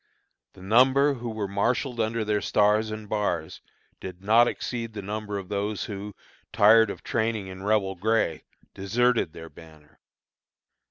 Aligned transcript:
The 0.53 0.63
number 0.63 1.13
who 1.13 1.29
were 1.29 1.47
marshalled 1.47 1.99
under 1.99 2.25
their 2.25 2.41
stars 2.41 2.89
and 2.89 3.07
bars 3.07 3.61
did 3.99 4.23
not 4.23 4.47
exceed 4.47 4.93
the 4.93 5.01
number 5.03 5.37
of 5.37 5.47
those 5.47 5.85
who, 5.85 6.15
tired 6.51 6.89
of 6.89 7.03
training 7.03 7.45
in 7.45 7.61
Rebel 7.61 7.93
gray, 7.93 8.43
deserted 8.73 9.33
their 9.33 9.47
banner. 9.47 9.99